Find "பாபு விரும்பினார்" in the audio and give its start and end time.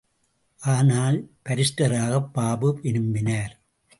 2.31-3.59